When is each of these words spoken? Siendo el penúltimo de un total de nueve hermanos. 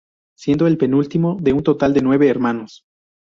Siendo 0.35 0.65
el 0.65 0.79
penúltimo 0.79 1.37
de 1.39 1.53
un 1.53 1.61
total 1.61 1.93
de 1.93 2.01
nueve 2.01 2.27
hermanos. 2.27 2.85